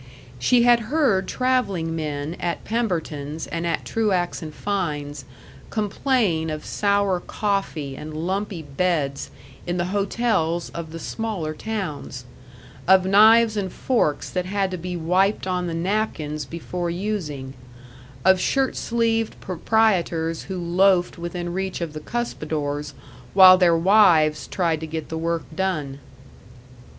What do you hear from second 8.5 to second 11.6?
beds in the hotels of the smaller